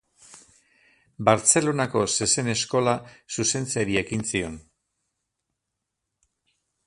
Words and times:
Bartzelonako 1.27 2.01
Zezen-Eskola 2.21 2.95
zuzentzeari 3.39 4.01
ekin 4.03 4.27
zion. 4.33 4.57